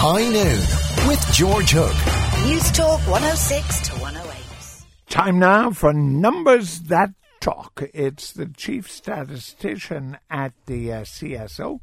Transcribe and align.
High 0.00 0.28
Noon 0.28 1.08
with 1.08 1.20
George 1.32 1.72
Hook. 1.72 1.92
Newstalk 2.46 3.00
106 3.10 3.88
to 3.88 3.92
108. 3.96 4.44
Time 5.08 5.40
now 5.40 5.72
for 5.72 5.92
Numbers 5.92 6.82
That 6.82 7.10
Talk. 7.40 7.82
It's 7.92 8.30
the 8.30 8.46
chief 8.46 8.88
statistician 8.88 10.16
at 10.30 10.52
the 10.66 10.92
uh, 10.92 11.00
CSO 11.00 11.80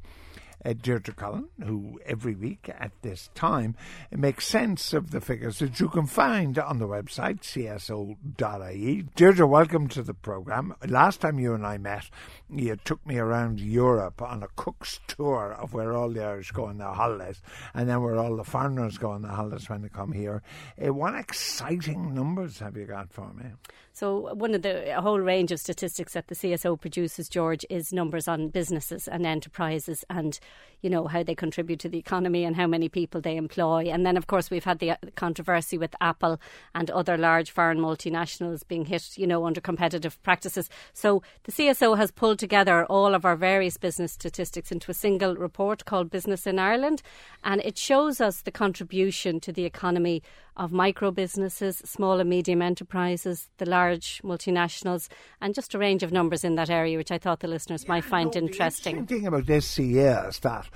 uh, 0.65 0.73
Deirdre 0.73 1.13
Cullen, 1.13 1.47
who 1.63 1.99
every 2.05 2.36
week 2.36 2.70
at 2.77 2.91
this 3.02 3.29
time 3.36 3.75
makes 4.11 4.48
sense 4.48 4.93
of 4.93 5.11
the 5.11 5.21
figures 5.21 5.59
that 5.59 5.80
you 5.80 5.88
can 5.89 6.07
find 6.07 6.57
on 6.57 6.80
the 6.80 6.88
website 6.88 7.41
cso.ie. 7.41 9.05
Deirdre, 9.16 9.48
welcome 9.48 9.88
to 9.88 10.02
the 10.02 10.13
programme. 10.13 10.75
Last 10.88 11.21
time 11.21 11.39
you 11.39 11.54
and 11.54 11.66
I 11.66 11.77
met, 11.77 12.09
you 12.49 12.75
took 12.84 13.05
me 13.05 13.17
around 13.17 13.59
Europe 13.59 14.21
on 14.21 14.43
a 14.43 14.48
cook's 14.55 14.99
tour 15.07 15.55
of 15.59 15.73
where 15.73 15.93
all 15.93 16.09
the 16.09 16.23
Irish 16.23 16.52
go 16.52 16.66
on 16.66 16.79
their 16.79 16.88
holidays, 16.88 17.41
and 17.73 17.88
then 17.88 18.02
where 18.02 18.18
all 18.18 18.36
the 18.36 18.43
foreigners 18.43 18.97
go 18.97 19.11
on 19.11 19.21
their 19.21 19.32
holidays 19.32 19.70
when 19.70 19.82
they 19.82 19.90
come 19.90 20.12
here. 20.12 20.41
Uh, 20.84 20.93
what 20.93 21.16
exciting 21.16 22.13
numbers 22.13 22.59
have 22.59 22.76
you 22.76 22.85
got 22.85 23.12
for 23.12 23.32
me? 23.34 23.45
So, 23.93 24.34
one 24.34 24.54
of 24.54 24.62
the 24.62 24.93
whole 24.99 25.21
range 25.21 25.54
of 25.54 25.59
statistics 25.62 26.13
that 26.13 26.27
the 26.27 26.35
CSO 26.35 26.79
produces, 26.79 27.29
George, 27.29 27.66
is 27.70 27.93
numbers 27.93 28.27
on 28.27 28.49
businesses 28.49 29.07
and 29.07 29.26
enterprises 29.26 30.04
and, 30.09 30.38
you 30.82 30.90
know, 30.91 31.08
how 31.08 31.23
they 31.23 31.34
contribute 31.34 31.80
to 31.80 31.90
the 31.90 31.98
economy 31.98 32.44
and 32.44 32.55
how 32.55 32.68
many 32.68 32.90
people 32.90 33.20
they 33.20 33.38
employ. 33.38 33.86
And 33.86 34.05
then, 34.05 34.18
of 34.18 34.27
course, 34.27 34.52
we've 34.52 34.63
had 34.63 34.77
the 34.77 34.91
uh, 34.91 34.98
controversy 35.16 35.80
with 35.80 35.96
Apple 36.00 36.40
and 36.76 36.91
other 36.91 37.18
large 37.18 37.50
foreign 37.50 37.80
multinationals 37.80 38.68
being 38.68 38.86
hit, 38.86 39.18
you 39.18 39.26
know, 39.26 39.48
under 39.48 39.60
competitive 39.60 40.22
practices. 40.22 40.70
So, 40.94 41.23
the 41.46 41.52
CSO 41.52 41.98
has 41.98 42.12
pulled 42.12 42.38
together 42.38 42.86
all 42.86 43.16
of 43.16 43.26
our 43.26 43.36
various 43.36 43.77
business 43.77 44.12
statistics 44.12 44.72
into 44.72 44.91
a 44.91 44.94
single 44.94 45.36
report 45.36 45.86
called 45.86 46.12
Business 46.12 46.46
in 46.46 46.60
Ireland. 46.60 47.02
And 47.44 47.62
it 47.66 47.80
shows 47.80 48.22
us 48.22 48.41
the 48.41 48.52
contribution 48.52 49.40
to 49.40 49.52
the 49.52 49.66
economy 49.66 50.22
of 50.58 50.72
micro 50.72 51.12
businesses, 51.12 51.77
small 51.84 52.20
and 52.20 52.29
medium 52.29 52.62
enterprises, 52.62 53.49
the 53.57 53.70
large 53.70 54.22
multinationals, 54.24 55.10
and 55.41 55.54
just 55.54 55.74
a 55.74 55.77
range 55.77 56.01
of 56.01 56.12
numbers 56.12 56.44
in 56.44 56.55
that 56.55 56.70
area, 56.70 56.98
which 56.98 57.12
I 57.12 57.18
thought 57.18 57.41
the 57.41 57.48
listeners 57.48 57.84
yeah, 57.84 57.90
might 57.90 58.05
find 58.05 58.34
no, 58.34 58.41
interesting. 58.41 58.96
The 58.96 58.99
interesting 58.99 59.18
thing 59.18 59.27
about 59.27 59.49
is 59.49 60.40
that 60.46 60.70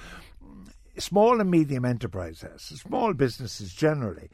small 0.98 1.40
and 1.40 1.50
medium 1.50 1.86
enterprises, 1.86 2.62
small 2.62 3.14
businesses 3.14 3.74
generally, 3.74 4.30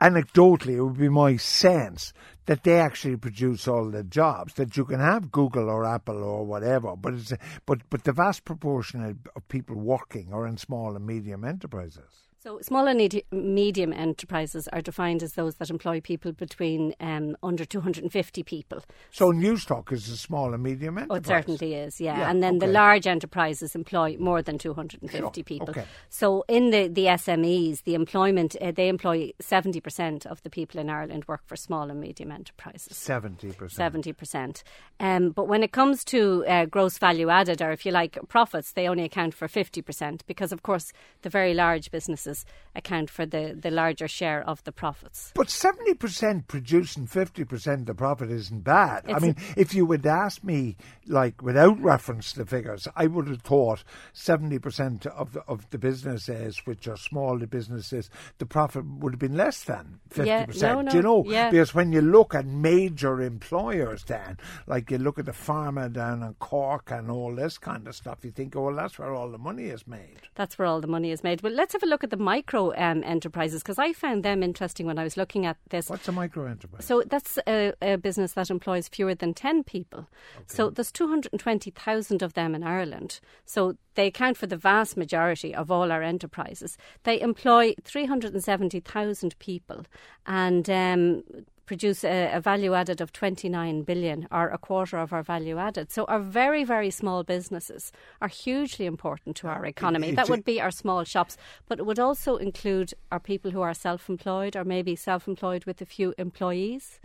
anecdotally, 0.00 0.76
it 0.76 0.82
would 0.82 0.98
be 0.98 1.08
my 1.08 1.36
sense 1.36 2.12
that 2.46 2.64
they 2.64 2.78
actually 2.78 3.16
produce 3.16 3.68
all 3.68 3.90
the 3.90 4.04
jobs. 4.04 4.54
That 4.54 4.76
you 4.76 4.84
can 4.84 5.00
have 5.00 5.32
Google 5.32 5.68
or 5.68 5.84
Apple 5.84 6.22
or 6.22 6.44
whatever, 6.44 6.96
but 6.96 7.14
it's 7.14 7.32
but 7.66 7.80
but 7.90 8.04
the 8.04 8.12
vast 8.12 8.44
proportion 8.44 9.04
of, 9.04 9.16
of 9.36 9.48
people 9.48 9.76
working 9.76 10.32
are 10.32 10.46
in 10.46 10.56
small 10.56 10.96
and 10.96 11.06
medium 11.06 11.44
enterprises. 11.44 12.27
So, 12.40 12.60
small 12.62 12.86
and 12.86 13.20
medium 13.32 13.92
enterprises 13.92 14.68
are 14.68 14.80
defined 14.80 15.24
as 15.24 15.32
those 15.32 15.56
that 15.56 15.70
employ 15.70 16.00
people 16.00 16.30
between 16.30 16.94
um, 17.00 17.36
under 17.42 17.64
250 17.64 18.44
people. 18.44 18.84
So, 19.10 19.32
Newstalk 19.32 19.90
is 19.90 20.08
a 20.08 20.16
small 20.16 20.54
and 20.54 20.62
medium 20.62 20.98
enterprise. 20.98 21.16
Oh, 21.16 21.18
it 21.18 21.26
certainly 21.26 21.74
is, 21.74 22.00
yeah. 22.00 22.16
yeah 22.16 22.30
and 22.30 22.40
then 22.40 22.58
okay. 22.58 22.66
the 22.66 22.72
large 22.72 23.08
enterprises 23.08 23.74
employ 23.74 24.16
more 24.20 24.40
than 24.40 24.56
250 24.56 25.18
sure. 25.18 25.30
people. 25.44 25.70
Okay. 25.70 25.84
So, 26.10 26.44
in 26.46 26.70
the, 26.70 26.86
the 26.86 27.06
SMEs, 27.06 27.82
the 27.82 27.94
employment, 27.96 28.54
uh, 28.60 28.70
they 28.70 28.86
employ 28.86 29.32
70% 29.42 30.24
of 30.24 30.40
the 30.44 30.50
people 30.50 30.78
in 30.78 30.88
Ireland 30.88 31.24
work 31.26 31.40
for 31.44 31.56
small 31.56 31.90
and 31.90 32.00
medium 32.00 32.30
enterprises. 32.30 32.92
70%. 32.92 33.56
70%. 33.74 34.62
Um, 35.00 35.30
but 35.30 35.48
when 35.48 35.64
it 35.64 35.72
comes 35.72 36.04
to 36.04 36.44
uh, 36.46 36.66
gross 36.66 36.98
value 36.98 37.30
added, 37.30 37.60
or 37.60 37.72
if 37.72 37.84
you 37.84 37.90
like, 37.90 38.16
profits, 38.28 38.74
they 38.74 38.86
only 38.86 39.02
account 39.02 39.34
for 39.34 39.48
50% 39.48 40.20
because, 40.28 40.52
of 40.52 40.62
course, 40.62 40.92
the 41.22 41.30
very 41.30 41.52
large 41.52 41.90
businesses 41.90 42.27
account 42.74 43.10
for 43.10 43.26
the, 43.26 43.56
the 43.58 43.70
larger 43.70 44.08
share 44.08 44.42
of 44.42 44.62
the 44.64 44.72
profits. 44.72 45.32
But 45.34 45.48
70% 45.48 46.46
producing 46.46 47.06
50% 47.06 47.74
of 47.74 47.86
the 47.86 47.94
profit 47.94 48.30
isn't 48.30 48.64
bad. 48.64 49.04
It's 49.06 49.14
I 49.14 49.18
mean, 49.18 49.36
if 49.56 49.74
you 49.74 49.84
would 49.86 50.06
ask 50.06 50.42
me, 50.44 50.76
like, 51.06 51.42
without 51.42 51.80
reference 51.80 52.32
to 52.32 52.40
the 52.40 52.46
figures, 52.46 52.86
I 52.96 53.06
would 53.06 53.28
have 53.28 53.42
thought 53.42 53.84
70% 54.14 55.06
of 55.06 55.32
the, 55.32 55.42
of 55.48 55.68
the 55.70 55.78
businesses, 55.78 56.58
which 56.64 56.86
are 56.86 56.96
smaller 56.96 57.46
businesses, 57.46 58.10
the 58.38 58.46
profit 58.46 58.84
would 58.84 59.14
have 59.14 59.20
been 59.20 59.36
less 59.36 59.64
than 59.64 59.98
50%. 60.10 60.26
Yeah, 60.26 60.46
no, 60.60 60.80
no, 60.82 60.90
Do 60.90 60.96
you 60.96 61.02
know? 61.02 61.24
yeah. 61.26 61.50
Because 61.50 61.74
when 61.74 61.92
you 61.92 62.00
look 62.00 62.34
at 62.34 62.46
major 62.46 63.20
employers, 63.20 64.04
then, 64.04 64.38
like 64.66 64.90
you 64.90 64.98
look 64.98 65.18
at 65.18 65.26
the 65.26 65.32
pharma 65.32 65.92
down 65.92 66.22
in 66.22 66.34
Cork 66.34 66.90
and 66.90 67.10
all 67.10 67.34
this 67.34 67.58
kind 67.58 67.86
of 67.86 67.94
stuff, 67.94 68.24
you 68.24 68.30
think, 68.30 68.54
oh, 68.54 68.62
well, 68.62 68.76
that's 68.76 68.98
where 68.98 69.14
all 69.14 69.30
the 69.30 69.38
money 69.38 69.64
is 69.64 69.86
made. 69.86 70.20
That's 70.34 70.58
where 70.58 70.66
all 70.66 70.80
the 70.80 70.86
money 70.86 71.10
is 71.10 71.22
made. 71.22 71.42
But 71.42 71.52
let's 71.52 71.72
have 71.72 71.82
a 71.82 71.86
look 71.86 72.04
at 72.04 72.10
the 72.10 72.16
micro 72.18 72.74
um, 72.76 73.02
enterprises 73.04 73.62
because 73.62 73.78
I 73.78 73.92
found 73.92 74.22
them 74.22 74.42
interesting 74.42 74.86
when 74.86 74.98
I 74.98 75.04
was 75.04 75.16
looking 75.16 75.46
at 75.46 75.56
this. 75.70 75.88
What's 75.88 76.08
a 76.08 76.12
micro 76.12 76.46
enterprise? 76.46 76.84
So 76.84 77.02
that's 77.06 77.38
a, 77.46 77.72
a 77.80 77.96
business 77.96 78.32
that 78.32 78.50
employs 78.50 78.88
fewer 78.88 79.14
than 79.14 79.34
10 79.34 79.64
people. 79.64 80.08
Okay. 80.36 80.44
So 80.46 80.70
there's 80.70 80.92
220,000 80.92 82.22
of 82.22 82.34
them 82.34 82.54
in 82.54 82.62
Ireland. 82.62 83.20
So 83.44 83.76
they 83.94 84.06
account 84.06 84.36
for 84.36 84.46
the 84.46 84.56
vast 84.56 84.96
majority 84.96 85.54
of 85.54 85.70
all 85.70 85.90
our 85.90 86.02
enterprises. 86.02 86.76
They 87.04 87.20
employ 87.20 87.74
370,000 87.82 89.38
people 89.38 89.86
and 90.26 90.68
um, 90.70 91.24
produce 91.68 92.02
a, 92.02 92.32
a, 92.32 92.40
value 92.40 92.72
added 92.72 93.02
of 93.02 93.12
29 93.12 93.82
billion 93.82 94.26
or 94.32 94.48
a 94.48 94.56
quarter 94.56 94.96
of 94.96 95.12
our 95.12 95.22
value 95.22 95.58
added. 95.58 95.92
So 95.92 96.06
our 96.06 96.18
very, 96.18 96.64
very 96.64 96.90
small 96.90 97.22
businesses 97.22 97.92
are 98.22 98.28
hugely 98.28 98.86
important 98.86 99.36
to 99.36 99.48
our 99.48 99.66
ah, 99.66 99.68
economy. 99.68 100.08
It, 100.08 100.16
that 100.16 100.30
would 100.30 100.46
be 100.46 100.62
our 100.62 100.70
small 100.70 101.04
shops, 101.04 101.36
but 101.68 101.78
it 101.78 101.84
would 101.84 101.98
also 101.98 102.36
include 102.36 102.94
our 103.12 103.20
people 103.20 103.50
who 103.50 103.60
are 103.60 103.74
self 103.74 104.08
employed 104.08 104.56
or 104.56 104.64
maybe 104.64 104.96
self 104.96 105.28
employed 105.28 105.66
with 105.66 105.82
a 105.82 105.84
few 105.84 106.14
employees. 106.16 107.00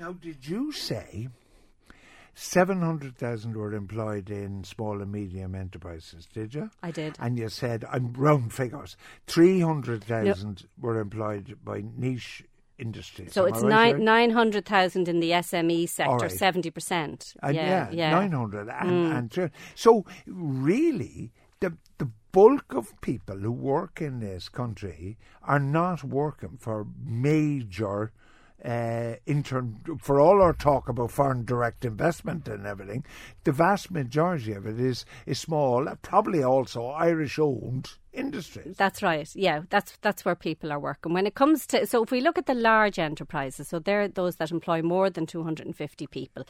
Now, 0.00 0.12
did 0.12 0.46
you 0.48 0.72
say 0.72 1.28
700,000 2.34 3.56
were 3.56 3.72
employed 3.72 4.30
in 4.30 4.64
small 4.64 5.00
and 5.00 5.12
medium 5.12 5.54
enterprises, 5.54 6.26
did 6.26 6.54
you? 6.54 6.70
I 6.82 6.90
did. 6.90 7.16
And 7.18 7.38
you 7.38 7.48
said, 7.48 7.84
I'm 7.90 8.12
round 8.12 8.52
figures, 8.52 8.96
300,000 9.26 10.66
were 10.80 11.00
employed 11.00 11.58
by 11.64 11.84
niche 11.96 12.44
industries. 12.78 13.32
So 13.32 13.46
Am 13.46 13.48
it's 13.48 13.62
right 13.62 13.96
nine 13.96 14.04
nine 14.04 14.30
hundred 14.30 14.64
thousand 14.64 15.08
in 15.08 15.20
the 15.20 15.30
SME 15.30 15.88
sector, 15.88 16.28
seventy 16.28 16.68
right. 16.68 16.74
percent. 16.74 17.34
Yeah, 17.42 17.50
yeah, 17.52 17.90
yeah, 17.90 18.10
nine 18.10 18.32
hundred, 18.32 18.68
and, 18.68 18.90
mm. 18.90 19.16
and 19.16 19.50
so 19.74 20.04
really 20.26 21.32
the 21.60 21.76
the 21.98 22.10
bulk 22.32 22.74
of 22.74 23.00
people 23.00 23.36
who 23.38 23.52
work 23.52 24.00
in 24.00 24.20
this 24.20 24.48
country 24.48 25.18
are 25.42 25.60
not 25.60 26.04
working 26.04 26.56
for 26.58 26.86
major. 27.04 28.12
Uh, 28.64 29.14
intern 29.24 29.78
for 30.02 30.18
all 30.18 30.42
our 30.42 30.52
talk 30.52 30.88
about 30.88 31.12
foreign 31.12 31.44
direct 31.44 31.84
investment 31.84 32.48
and 32.48 32.66
everything, 32.66 33.04
the 33.44 33.52
vast 33.52 33.88
majority 33.90 34.52
of 34.52 34.66
it 34.66 34.80
is 34.80 35.04
is 35.26 35.38
small, 35.38 35.86
probably 36.02 36.42
also 36.42 36.86
Irish 36.88 37.38
owned 37.38 37.88
industries. 38.12 38.76
That's 38.76 39.00
right. 39.00 39.30
Yeah, 39.34 39.62
that's 39.70 39.96
that's 40.00 40.24
where 40.24 40.34
people 40.34 40.72
are 40.72 40.80
working. 40.80 41.12
When 41.12 41.26
it 41.26 41.36
comes 41.36 41.68
to 41.68 41.86
so 41.86 42.02
if 42.02 42.10
we 42.10 42.20
look 42.20 42.36
at 42.36 42.46
the 42.46 42.54
large 42.54 42.98
enterprises, 42.98 43.68
so 43.68 43.78
they're 43.78 44.08
those 44.08 44.36
that 44.36 44.50
employ 44.50 44.82
more 44.82 45.08
than 45.08 45.26
250 45.26 46.06
people. 46.08 46.44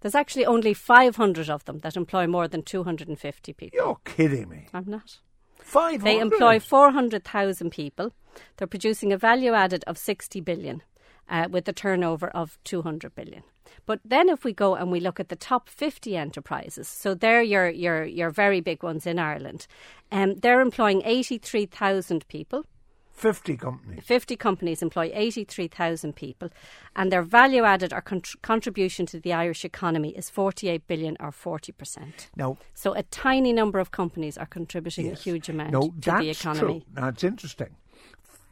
There's 0.00 0.14
actually 0.14 0.46
only 0.46 0.74
500 0.74 1.50
of 1.50 1.64
them 1.64 1.78
that 1.78 1.96
employ 1.96 2.26
more 2.26 2.46
than 2.46 2.62
250 2.62 3.52
people. 3.52 3.76
You're 3.76 3.98
kidding 4.04 4.48
me. 4.48 4.66
I'm 4.72 4.84
not. 4.86 5.18
500? 5.60 6.04
They 6.04 6.20
employ 6.20 6.60
400,000 6.60 7.70
people. 7.70 8.12
They're 8.56 8.68
producing 8.68 9.12
a 9.12 9.18
value 9.18 9.54
added 9.54 9.84
of 9.86 9.98
60 9.98 10.40
billion. 10.40 10.82
Uh, 11.30 11.46
with 11.50 11.68
a 11.68 11.72
turnover 11.74 12.28
of 12.28 12.58
200 12.64 13.14
billion. 13.14 13.42
But 13.84 14.00
then 14.04 14.28
if 14.28 14.44
we 14.44 14.52
go 14.52 14.74
and 14.74 14.90
we 14.90 15.00
look 15.00 15.20
at 15.20 15.28
the 15.28 15.36
top 15.36 15.68
50 15.68 16.16
enterprises, 16.16 16.88
so 16.88 17.14
they're 17.14 17.42
your, 17.42 17.68
your, 17.68 18.04
your 18.04 18.30
very 18.30 18.60
big 18.60 18.82
ones 18.82 19.06
in 19.06 19.18
Ireland, 19.18 19.66
um, 20.10 20.36
they're 20.36 20.60
employing 20.60 21.02
83,000 21.04 22.26
people. 22.28 22.64
50 23.12 23.56
companies. 23.56 24.04
50 24.04 24.36
companies 24.36 24.80
employ 24.80 25.10
83,000 25.12 26.14
people, 26.14 26.50
and 26.94 27.10
their 27.10 27.22
value 27.22 27.64
added 27.64 27.92
or 27.92 28.00
con- 28.00 28.22
contribution 28.42 29.06
to 29.06 29.18
the 29.18 29.32
Irish 29.32 29.64
economy 29.64 30.10
is 30.10 30.30
48 30.30 30.86
billion 30.86 31.16
or 31.18 31.32
40%. 31.32 32.28
Now, 32.36 32.58
so 32.74 32.94
a 32.94 33.02
tiny 33.02 33.52
number 33.52 33.80
of 33.80 33.90
companies 33.90 34.38
are 34.38 34.46
contributing 34.46 35.06
yes. 35.06 35.18
a 35.18 35.22
huge 35.22 35.48
amount 35.48 35.72
no, 35.72 35.92
to 36.02 36.10
the 36.20 36.30
economy. 36.30 36.84
True. 36.84 37.02
Now, 37.02 37.08
it's 37.08 37.24
interesting. 37.24 37.74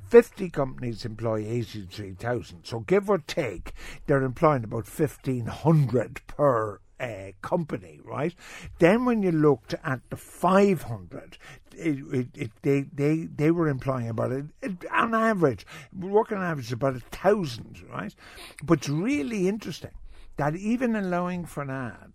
50 0.08 0.50
companies 0.50 1.04
employ 1.04 1.44
83,000. 1.46 2.64
So, 2.64 2.80
give 2.80 3.10
or 3.10 3.18
take, 3.18 3.72
they're 4.06 4.22
employing 4.22 4.64
about 4.64 4.86
1,500 4.86 6.20
per 6.26 6.80
uh, 6.98 7.32
company, 7.42 8.00
right? 8.04 8.34
Then, 8.78 9.04
when 9.04 9.22
you 9.22 9.32
looked 9.32 9.74
at 9.84 10.00
the 10.10 10.16
500, 10.16 11.38
it, 11.76 11.98
it, 12.12 12.28
it, 12.34 12.50
they, 12.62 12.82
they, 12.82 13.28
they 13.34 13.50
were 13.50 13.68
employing 13.68 14.08
about, 14.08 14.32
it, 14.32 14.46
on 14.90 15.14
average, 15.14 15.66
working 15.92 16.38
on 16.38 16.44
average 16.44 16.72
about 16.72 16.96
a 16.96 17.00
thousand, 17.00 17.82
right? 17.90 18.14
But 18.62 18.78
it's 18.78 18.88
really 18.88 19.48
interesting 19.48 19.92
that 20.36 20.54
even 20.56 20.94
allowing 20.94 21.44
for 21.44 21.62
an 21.62 21.70
ad, 21.70 22.12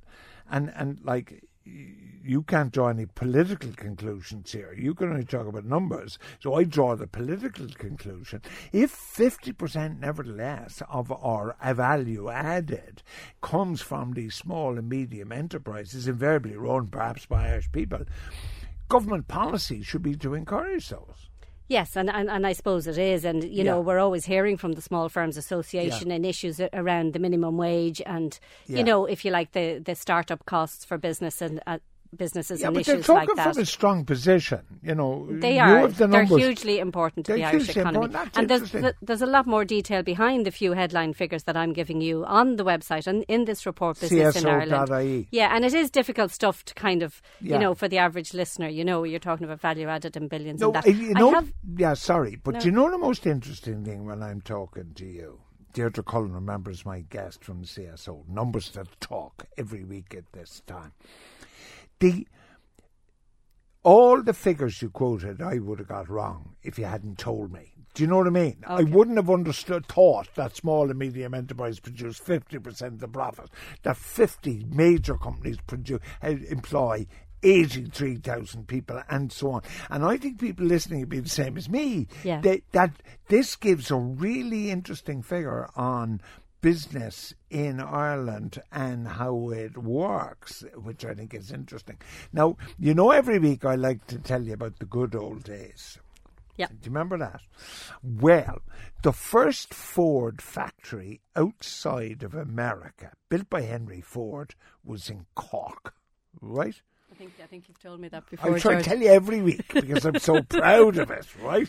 and, 0.50 0.72
and 0.76 1.00
like 1.04 1.44
you 1.63 2.44
can't 2.44 2.72
draw 2.72 2.90
any 2.90 3.06
political 3.06 3.72
conclusions 3.72 4.52
here. 4.52 4.74
You 4.78 4.94
can 4.94 5.10
only 5.10 5.25
talk 5.25 5.48
about 5.48 5.66
numbers. 5.66 6.19
So 6.40 6.54
I 6.54 6.63
draw 6.63 6.96
the 6.96 7.08
political 7.08 7.68
conclusion. 7.69 8.42
If 8.72 8.96
50% 8.96 10.00
nevertheless 10.00 10.81
of 10.90 11.12
our 11.12 11.56
value 11.74 12.30
added 12.30 13.04
comes 13.42 13.81
from 13.81 14.13
these 14.13 14.36
small 14.36 14.78
and 14.78 14.88
medium 14.90 15.31
enterprises, 15.31 16.08
invariably 16.08 16.56
run 16.56 16.88
perhaps 16.88 17.25
by 17.25 17.50
Irish 17.50 17.72
people, 17.72 18.02
government 18.90 19.28
policy 19.28 19.81
should 19.81 20.04
be 20.04 20.16
to 20.18 20.34
encourage 20.34 20.90
those. 20.90 21.31
Yes, 21.71 21.95
and, 21.95 22.09
and, 22.09 22.29
and 22.29 22.45
I 22.45 22.51
suppose 22.51 22.85
it 22.85 22.97
is. 22.97 23.23
And, 23.23 23.45
you 23.45 23.63
know, 23.63 23.79
we're 23.79 23.97
always 24.00 24.25
hearing 24.25 24.57
from 24.57 24.73
the 24.73 24.81
Small 24.81 25.07
Firms 25.07 25.38
Association 25.38 26.09
Yeah. 26.09 26.15
and 26.15 26.25
issues 26.25 26.59
around 26.73 27.13
the 27.13 27.19
minimum 27.19 27.56
wage 27.56 28.01
and, 28.06 28.38
Yeah. 28.68 28.79
you 28.79 28.83
know, 28.83 29.06
if 29.06 29.23
you 29.23 29.31
like, 29.31 29.53
the, 29.53 29.79
the 29.79 29.95
start-up 29.95 30.45
costs 30.45 30.83
for 30.83 30.97
business 30.97 31.41
and 31.41 31.62
uh, 31.65 31.77
businesses 32.16 32.62
Yeah, 32.62 32.68
and 32.68 32.75
but 32.75 32.86
they're 32.86 32.96
issues 32.96 33.10
like 33.10 33.28
talking 33.28 33.36
that. 33.36 33.54
from 33.54 33.62
a 33.63 33.66
strong 33.66 34.06
position. 34.06 34.60
You 34.84 34.96
know, 34.96 35.28
They 35.30 35.60
are. 35.60 35.88
the 35.88 36.08
They're 36.08 36.24
hugely 36.25 36.80
important 36.80 37.25
to 37.28 37.31
They're 37.31 37.38
the 37.40 37.46
Irish 37.46 37.69
economy. 37.69 38.06
important. 38.06 38.38
And 38.38 38.50
there's 38.50 38.69
th- 38.72 38.96
there's 39.02 39.22
a 39.22 39.25
lot 39.25 39.48
more 39.48 39.63
detail 39.66 40.04
behind 40.04 40.46
the 40.46 40.52
few 40.52 40.74
headline 40.74 41.13
figures 41.13 41.44
that 41.44 41.56
I'm 41.56 41.74
giving 41.74 42.02
you 42.02 42.25
on 42.25 42.58
the 42.58 42.66
website 42.66 43.08
and 43.08 43.24
in 43.28 43.46
this 43.46 43.66
report, 43.66 44.00
Business 44.00 44.36
in 44.36 44.48
Ireland. 44.48 44.90
CSO.ie. 44.90 45.28
Yeah, 45.31 45.56
and 45.56 45.63
it 45.63 45.74
is 45.74 45.90
difficult 45.90 46.31
stuff 46.31 46.66
to 46.66 46.74
kind 46.74 47.02
of, 47.04 47.22
Yeah. 47.40 47.56
you 47.56 47.60
know, 47.62 47.74
for 47.75 47.88
the 47.88 47.98
average 48.00 48.34
listener. 48.34 48.68
You 48.68 48.84
know, 48.84 49.04
you're 49.04 49.19
talking 49.19 49.46
about 49.46 49.62
value 49.62 49.88
added 49.88 50.18
and 50.18 50.30
billions 50.30 50.60
No, 50.62 50.68
and 50.74 50.75
that. 50.84 50.88
you 50.88 51.14
know, 51.14 51.31
I 51.31 51.36
have, 51.36 51.54
yeah, 51.78 51.94
sorry, 51.94 52.36
but 52.44 52.56
No. 52.56 52.60
you 52.62 52.72
know 52.72 52.92
the 52.92 52.98
most 52.98 53.25
interesting 53.25 53.86
thing 53.86 54.06
when 54.06 54.22
I'm 54.22 54.42
talking 54.42 54.92
to 54.96 55.06
you? 55.06 55.40
Deirdre 55.74 56.04
Cullen 56.04 56.34
remembers 56.34 56.86
my 56.86 57.00
guest 57.10 57.46
from 57.46 57.64
CSO, 57.64 58.25
Numbers 58.28 58.72
That 58.72 58.88
Talk, 59.00 59.46
every 59.57 59.86
week 59.86 60.14
at 60.14 60.30
this 60.34 60.62
time. 60.68 60.92
The 62.01 62.27
all 63.83 64.21
the 64.21 64.33
figures 64.33 64.81
you 64.81 64.89
quoted, 64.89 65.42
I 65.42 65.57
would 65.57 65.80
have 65.80 65.88
got 65.88 66.09
wrong 66.09 66.56
if 66.62 66.77
you 66.77 66.86
hadn't 66.86 67.18
told 67.18 67.51
me. 67.51 67.74
Do 67.94 68.03
you 68.03 68.07
know 68.07 68.18
what 68.18 68.27
I 68.27 68.31
mean? 68.31 68.63
I 68.65 68.83
wouldn't 68.83 69.18
have 69.18 69.30
understood, 69.30 69.86
thought 69.86 70.33
that 70.36 70.56
small 70.56 70.89
and 70.89 70.98
medium 70.98 71.33
enterprises 71.33 71.80
produce 71.80 72.19
50% 72.19 72.81
of 72.83 73.00
the 73.00 73.07
profit, 73.07 73.50
that 73.83 73.98
50 73.98 74.65
major 74.69 75.18
companies 75.18 75.57
produce, 75.68 76.00
uh, 76.24 76.36
employ 76.50 77.06
83,000 77.44 78.68
people 78.68 79.01
and 79.09 79.31
so 79.31 79.51
on. 79.51 79.62
And 79.89 80.06
I 80.06 80.18
think 80.18 80.39
people 80.39 80.65
listening 80.65 81.01
would 81.01 81.09
be 81.09 81.19
the 81.19 81.30
same 81.30 81.57
as 81.57 81.69
me. 81.69 82.07
Yeah. 82.24 82.39
That, 82.42 82.62
that 82.71 82.92
this 83.27 83.56
gives 83.56 83.92
a 83.92 83.95
really 83.95 84.69
interesting 84.69 85.21
figure 85.21 85.69
on 85.75 86.21
business 86.62 87.34
in 87.50 87.80
Ireland 87.80 88.62
and 88.72 89.08
how 89.08 89.50
it 89.50 89.78
works, 89.78 90.63
which 90.75 91.04
I 91.04 91.13
think 91.13 91.34
is 91.34 91.52
interesting. 91.52 91.98
Now, 92.31 92.58
you 92.80 92.94
know, 92.94 93.12
every 93.12 93.40
week 93.40 93.66
I 93.66 93.75
like 93.75 94.06
to 94.08 94.18
tell 94.19 94.44
you 94.44 94.54
about 94.54 94.80
the 94.80 94.86
good 94.86 95.16
old 95.16 95.44
days. 95.44 95.98
yeah. 96.58 96.68
Do 96.68 96.75
you 96.75 96.92
remember 96.92 97.18
that? 97.18 97.42
Well, 98.04 98.60
the 99.04 99.13
first 99.13 99.74
Ford 99.74 100.42
factory 100.42 101.22
outside 101.36 102.24
of 102.24 102.36
America, 102.36 103.14
built 103.30 103.50
by 103.50 103.62
Henry 103.62 104.02
Ford, 104.02 104.56
was 104.84 105.10
in 105.10 105.25
Cork, 105.36 105.94
right? 106.42 106.81
I 107.12 107.16
think, 107.16 107.34
I 107.44 107.46
think 107.46 107.66
you've 107.68 107.81
told 107.81 108.00
me 108.00 108.08
that 108.08 108.30
before. 108.30 108.56
I 108.56 108.60
try 108.60 108.75
to 108.75 108.84
tell 108.84 108.98
you 108.98 109.10
every 109.10 109.42
week 109.42 109.74
because 109.74 110.06
I'm 110.06 110.18
so 110.19 110.42
proud 110.42 110.98
of 110.98 111.12
it, 111.12 111.28
right? 111.42 111.68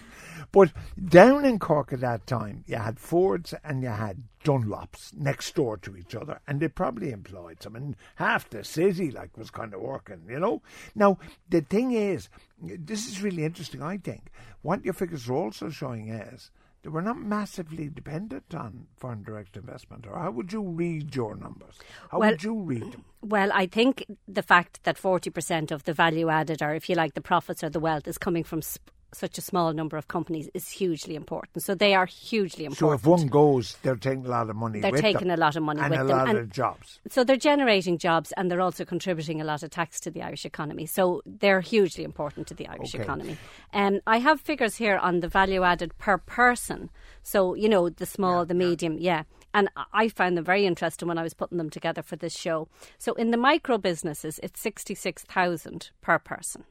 But 0.52 0.72
down 1.08 1.44
in 1.44 1.58
Cork 1.58 1.92
at 1.92 2.00
that 2.00 2.26
time, 2.26 2.64
you 2.66 2.76
had 2.76 3.00
Fords 3.00 3.52
and 3.64 3.82
you 3.82 3.88
had 3.88 4.22
Dunlops 4.44 5.14
next 5.14 5.54
door 5.54 5.76
to 5.78 5.96
each 5.96 6.14
other, 6.14 6.40
and 6.46 6.60
they 6.60 6.68
probably 6.68 7.10
employed 7.10 7.62
some. 7.62 7.74
And 7.74 7.96
half 8.16 8.48
the 8.50 8.62
city, 8.62 9.10
like, 9.10 9.36
was 9.36 9.50
kind 9.50 9.74
of 9.74 9.80
working, 9.80 10.22
you 10.28 10.38
know. 10.38 10.62
Now 10.94 11.18
the 11.48 11.60
thing 11.60 11.92
is, 11.92 12.28
this 12.60 13.08
is 13.08 13.22
really 13.22 13.44
interesting. 13.44 13.82
I 13.82 13.98
think 13.98 14.30
what 14.62 14.84
your 14.84 14.94
figures 14.94 15.28
are 15.28 15.34
also 15.34 15.70
showing 15.70 16.08
is 16.08 16.50
we're 16.84 17.00
not 17.00 17.18
massively 17.20 17.88
dependent 17.88 18.54
on 18.54 18.86
foreign 18.96 19.22
direct 19.22 19.56
investment. 19.56 20.06
Or 20.06 20.18
how 20.18 20.30
would 20.32 20.52
you 20.52 20.62
read 20.62 21.14
your 21.14 21.36
numbers? 21.36 21.78
How 22.10 22.18
Well- 22.18 22.30
would 22.30 22.42
you 22.42 22.60
read 22.60 22.92
them? 22.92 23.04
Well, 23.22 23.50
I 23.54 23.66
think 23.66 24.04
the 24.26 24.42
fact 24.42 24.82
that 24.84 24.96
40% 24.98 25.70
of 25.70 25.84
the 25.84 25.92
value 25.92 26.28
added, 26.28 26.60
or 26.62 26.74
if 26.74 26.88
you 26.88 26.96
like, 26.96 27.14
the 27.14 27.20
profits 27.20 27.62
or 27.62 27.70
the 27.70 27.80
wealth, 27.80 28.08
is 28.08 28.18
coming 28.18 28.42
from 28.44 28.62
sp- 28.66 28.90
such 29.14 29.38
a 29.38 29.40
small 29.40 29.72
number 29.72 29.96
of 29.96 30.08
companies 30.08 30.48
is 30.54 30.68
hugely 30.70 31.14
important. 31.14 31.62
So 31.62 31.74
they 31.74 31.94
are 31.94 32.06
hugely 32.06 32.64
important. 32.64 32.78
So 32.78 32.92
if 32.92 33.06
one 33.06 33.26
goes, 33.28 33.76
they're 33.82 33.96
taking 33.96 34.26
a 34.26 34.28
lot 34.30 34.48
of 34.50 34.56
money. 34.56 34.80
They're 34.80 34.90
taking 34.92 35.28
them 35.28 35.38
a 35.38 35.40
lot 35.40 35.56
of 35.56 35.62
money 35.62 35.80
and 35.80 35.90
with 35.90 36.00
a 36.00 36.04
them. 36.04 36.16
lot 36.16 36.28
And- 36.28 36.38
of 36.38 36.50
jobs. 36.50 37.00
So 37.08 37.24
they're 37.24 37.36
generating 37.36 37.98
jobs 37.98 38.32
and 38.36 38.50
they're 38.50 38.60
also 38.60 38.84
contributing 38.84 39.40
a 39.40 39.44
lot 39.44 39.62
of 39.62 39.70
tax 39.70 40.00
to 40.00 40.10
the 40.10 40.22
Irish 40.22 40.44
economy. 40.44 40.86
So 40.86 41.22
they're 41.26 41.60
hugely 41.60 42.04
important 42.04 42.46
to 42.48 42.54
the 42.54 42.66
Irish 42.68 42.94
Okay. 42.94 43.02
economy. 43.04 43.36
Um, 43.72 44.00
I 44.06 44.18
have 44.18 44.40
figures 44.40 44.76
here 44.76 44.96
on 44.96 45.20
the 45.20 45.28
value 45.28 45.62
added 45.62 45.96
per 45.98 46.18
person. 46.18 46.90
So, 47.22 47.54
you 47.54 47.68
know, 47.68 47.88
the 47.88 48.06
small, 48.06 48.44
the 48.44 48.54
medium, 48.54 48.98
yeah. 48.98 49.22
And 49.54 49.68
I- 49.92 50.08
found 50.08 50.36
them 50.36 50.44
very 50.44 50.66
interesting 50.66 51.08
when 51.08 51.18
I 51.18 51.22
was 51.22 51.34
putting 51.34 51.58
them 51.58 51.70
together 51.70 52.02
for 52.02 52.16
this 52.16 52.34
show. 52.36 52.68
So 52.98 53.12
in 53.14 53.30
the 53.30 53.36
micro 53.36 53.78
businesses, 53.78 54.40
it's 54.42 54.60
66,000 54.60 55.90
per 56.00 56.18
person. 56.18 56.64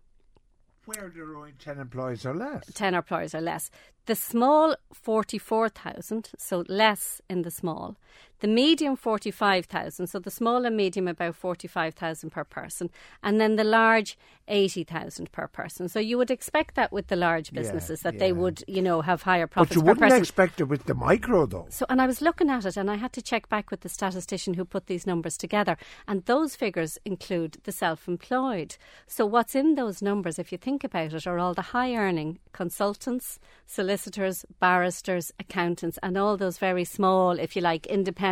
Where 0.98 1.10
there 1.10 1.24
are 1.24 1.38
only 1.38 1.54
10 1.58 1.80
employees 1.80 2.26
or 2.26 2.36
less. 2.36 2.66
10 2.74 2.94
employers 2.96 3.34
or 3.34 3.42
less. 3.42 3.72
The 4.08 4.16
small, 4.16 4.76
44,000, 4.94 6.32
so 6.38 6.64
less 6.68 7.22
in 7.30 7.44
the 7.44 7.52
small. 7.52 7.96
The 8.42 8.48
medium, 8.48 8.96
45,000, 8.96 10.08
so 10.08 10.18
the 10.18 10.32
small 10.32 10.66
and 10.66 10.76
medium 10.76 11.08
about 11.08 11.36
45,000 11.36 12.32
per 12.32 12.44
person. 12.44 12.90
And 13.22 13.40
then 13.40 13.56
the 13.56 13.64
large, 13.64 14.18
80,000 14.48 15.32
per 15.32 15.48
person. 15.48 15.88
So 15.88 16.00
you 16.00 16.18
would 16.18 16.32
expect 16.32 16.74
that 16.74 16.92
with 16.92 17.08
the 17.08 17.16
large 17.16 17.54
businesses, 17.54 18.02
that 18.02 18.18
they 18.18 18.34
would, 18.34 18.64
you 18.68 18.82
know, 18.82 19.02
have 19.02 19.22
higher 19.22 19.46
profits. 19.46 19.76
But 19.76 19.76
you 19.76 19.86
wouldn't 19.86 20.00
person. 20.00 20.18
expect 20.18 20.60
it 20.60 20.64
with 20.64 20.86
the 20.86 20.96
micro, 20.96 21.46
though. 21.46 21.68
So, 21.70 21.86
and 21.88 22.02
I 22.02 22.08
was 22.08 22.20
looking 22.20 22.50
at 22.50 22.66
it, 22.66 22.78
and 22.78 22.90
I 22.90 22.96
had 22.96 23.14
to 23.14 23.22
check 23.22 23.48
back 23.48 23.70
with 23.70 23.82
the 23.82 23.90
statistician 23.90 24.56
who 24.56 24.66
put 24.66 24.88
these 24.88 25.06
numbers 25.06 25.38
together. 25.38 25.78
And 26.08 26.26
those 26.26 26.56
figures 26.56 26.98
include 27.06 27.58
the 27.64 27.72
self 27.72 28.08
employed. 28.08 28.76
So, 29.06 29.24
what's 29.28 29.54
in 29.54 29.76
those 29.76 30.02
numbers, 30.02 30.40
if 30.40 30.52
you 30.52 30.58
think 30.58 30.84
about 30.84 31.14
it, 31.14 31.28
are 31.28 31.38
all 31.38 31.54
the 31.54 31.62
high 31.62 31.94
earning 31.96 32.40
consultants, 32.54 33.40
solicitors, 33.68 34.46
barristers, 34.60 35.32
accountants, 35.40 36.00
and 36.02 36.18
all 36.18 36.38
those 36.38 36.58
very 36.58 36.84
small, 36.84 37.38
if 37.38 37.56
you 37.56 37.62
like, 37.62 37.86
independent 37.86 38.31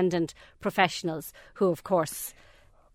professionals 0.62 1.34
who, 1.56 1.68
of 1.70 1.84
course, 1.84 2.34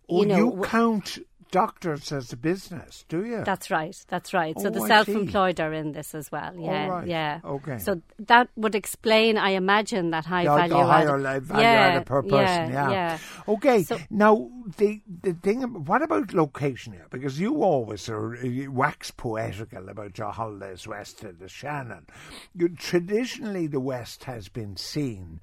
Oh, 0.09 0.21
you 0.21 0.27
know. 0.27 0.37
you 0.37 0.45
w- 0.51 0.63
count 0.63 1.17
doctors 1.51 2.11
as 2.11 2.31
a 2.33 2.37
business, 2.37 3.05
do 3.07 3.23
you? 3.25 3.43
That's 3.43 3.71
right. 3.71 3.95
That's 4.07 4.33
right. 4.33 4.53
so 4.59 4.67
Oh, 4.67 4.71
the 4.71 4.81
I 4.81 4.87
self-employed 4.87 5.59
are 5.59 5.73
in 5.73 5.93
this 5.93 6.13
as 6.13 6.31
well. 6.31 6.53
Yeah, 6.57 6.87
right. 6.87 7.07
yeah. 7.07 7.39
Okay. 7.43 7.77
So 7.79 8.01
that 8.19 8.49
would 8.55 8.75
explain, 8.75 9.37
I 9.37 9.51
imagine, 9.51 10.09
that 10.11 10.25
high 10.25 10.43
the, 10.43 10.55
value 10.55 10.69
the 10.73 10.85
higher 10.85 11.25
added. 11.25 11.43
value 11.43 11.63
yeah, 11.63 11.71
added 11.87 12.05
per 12.05 12.21
person, 12.23 12.37
yeah, 12.37 12.67
yeah. 12.71 12.89
yeah. 12.91 13.17
Okay, 13.47 13.83
So- 13.83 13.99
now 14.09 14.49
the 14.77 15.01
the 15.23 15.33
thing. 15.33 15.61
What 15.85 16.01
about 16.03 16.33
location 16.33 16.93
here? 16.93 17.07
Because 17.09 17.39
you 17.39 17.63
always 17.63 18.09
are 18.09 18.35
uh, 18.35 18.41
you 18.43 18.71
wax 18.71 19.09
poetical 19.11 19.89
about 19.89 20.17
your 20.17 20.31
holidays 20.31 20.87
west 20.87 21.23
of 21.23 21.39
the 21.39 21.47
Shannon. 21.47 22.05
You, 22.53 22.69
traditionally, 22.69 23.67
the 23.67 23.79
West 23.79 24.25
has 24.25 24.49
been 24.49 24.75
seen 24.77 25.39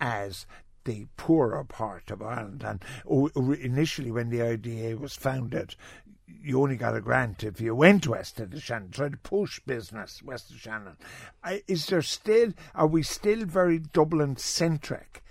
as 0.00 0.46
the 0.90 1.06
poorer 1.16 1.62
part 1.62 2.10
of 2.10 2.20
Ireland, 2.20 2.64
and 2.64 2.82
initially, 3.60 4.10
when 4.10 4.30
the 4.30 4.42
IDA 4.42 4.96
was 4.96 5.14
founded. 5.14 5.76
You 6.42 6.62
only 6.62 6.76
got 6.76 6.96
a 6.96 7.00
grant 7.00 7.44
if 7.44 7.60
you 7.60 7.74
went 7.74 8.06
west 8.06 8.40
of 8.40 8.50
the 8.50 8.60
Shannon. 8.60 8.90
Try 8.90 9.08
to 9.10 9.16
push 9.16 9.60
business 9.60 10.22
west 10.22 10.50
of 10.50 10.58
Shannon. 10.58 10.96
Is 11.68 11.86
there 11.86 12.02
still? 12.02 12.52
Are 12.74 12.86
we 12.86 13.02
still 13.02 13.44
very 13.44 13.78
Dublin 13.78 14.36
centric 14.36 15.22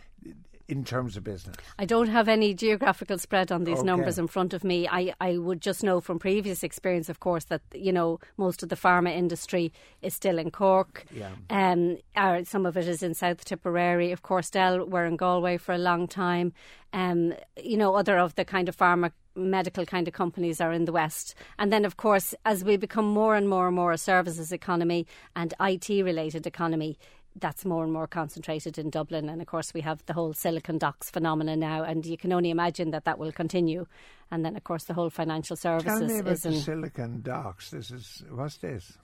in 0.69 0.83
terms 0.85 1.17
of 1.17 1.23
business? 1.23 1.55
I 1.77 1.85
don't 1.85 2.07
have 2.07 2.27
any 2.27 2.53
geographical 2.53 3.17
spread 3.17 3.51
on 3.51 3.63
these 3.63 3.79
Okay. 3.79 3.85
numbers 3.85 4.17
in 4.19 4.27
front 4.27 4.53
of 4.53 4.63
me. 4.63 4.87
I, 4.87 5.13
I 5.19 5.37
would 5.37 5.61
just 5.61 5.83
know 5.83 5.99
from 5.99 6.19
previous 6.19 6.63
experience, 6.63 7.09
of 7.09 7.19
course, 7.19 7.45
that 7.45 7.61
you 7.73 7.91
know 7.91 8.19
most 8.37 8.63
of 8.63 8.69
the 8.69 8.75
pharma 8.75 9.11
industry 9.11 9.73
is 10.01 10.13
still 10.13 10.37
in 10.39 10.51
Cork. 10.51 11.05
Yeah. 11.11 11.31
Um, 11.49 11.97
or 12.15 12.45
some 12.45 12.65
of 12.65 12.77
it 12.77 12.87
is 12.87 13.03
in 13.03 13.13
South 13.13 13.43
Tipperary. 13.43 14.11
Of 14.11 14.21
course, 14.21 14.49
Dell 14.49 14.85
were 14.85 15.05
in 15.05 15.17
Galway 15.17 15.57
for 15.57 15.73
a 15.73 15.77
long 15.77 16.07
time. 16.07 16.53
Um, 16.93 17.33
you 17.61 17.77
know, 17.77 17.95
other 17.95 18.17
of 18.17 18.35
the 18.35 18.45
kind 18.45 18.69
of 18.69 18.77
pharma 18.77 19.11
medical 19.35 19.85
kind 19.85 20.07
of 20.07 20.13
companies 20.13 20.59
are 20.59 20.73
in 20.73 20.83
the 20.85 20.91
west 20.91 21.33
and 21.57 21.71
then 21.71 21.85
of 21.85 21.95
course 21.95 22.35
as 22.45 22.63
we 22.63 22.75
become 22.75 23.05
more 23.05 23.35
and 23.35 23.47
more 23.47 23.67
and 23.67 23.75
more 23.75 23.93
a 23.93 23.97
services 23.97 24.51
economy 24.51 25.07
and 25.33 25.53
IT 25.61 25.87
related 26.03 26.45
economy 26.45 26.97
that's 27.35 27.63
more 27.63 27.83
and 27.83 27.93
more 27.93 28.07
concentrated 28.07 28.77
in 28.77 28.89
Dublin 28.89 29.29
and 29.29 29.41
of 29.41 29.47
course 29.47 29.73
we 29.73 29.81
have 29.81 30.03
the 30.07 30.13
whole 30.13 30.33
silicon 30.33 30.77
docks 30.77 31.09
phenomenon 31.09 31.59
now 31.59 31.83
and 31.83 32.05
you 32.05 32.17
can 32.17 32.33
only 32.33 32.49
imagine 32.49 32.91
that 32.91 33.05
that 33.05 33.19
will 33.19 33.31
continue 33.31 33.85
and 34.31 34.43
then 34.43 34.55
of 34.55 34.63
course 34.63 34.85
the 34.85 34.93
whole 34.93 35.09
financial 35.09 35.55
services. 35.55 35.99
Tell 35.99 36.07
me 36.07 36.19
about 36.19 36.37
the 36.41 36.53
Silicon 36.53 37.21
Docks. 37.21 37.69
This 37.71 37.91
is 37.91 38.23
what's 38.31 38.57
this? 38.57 38.97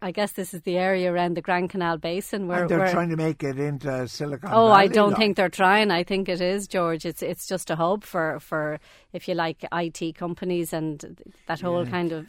I 0.00 0.12
guess 0.12 0.32
this 0.32 0.54
is 0.54 0.62
the 0.62 0.78
area 0.78 1.12
around 1.12 1.36
the 1.36 1.42
Grand 1.42 1.70
Canal 1.70 1.98
Basin 1.98 2.46
where 2.46 2.60
and 2.62 2.70
they're 2.70 2.78
where- 2.78 2.92
trying 2.92 3.10
to 3.10 3.16
make 3.16 3.42
it 3.42 3.58
into 3.58 4.06
Silicon 4.08 4.48
Oh, 4.52 4.68
Valley. 4.68 4.84
I 4.84 4.86
don't 4.86 5.16
think 5.16 5.36
they're 5.36 5.48
trying. 5.48 5.90
I 5.90 6.04
think 6.04 6.28
it 6.28 6.40
is, 6.40 6.68
George. 6.68 7.04
It's 7.04 7.20
it's 7.20 7.48
just 7.48 7.68
a 7.68 7.74
hub 7.76 8.04
for, 8.04 8.38
for 8.38 8.78
if 9.12 9.26
you 9.26 9.34
like, 9.34 9.64
IT 9.72 10.14
companies 10.16 10.72
and 10.72 11.20
that 11.48 11.60
whole 11.60 11.84
kind 11.84 12.12
of 12.12 12.26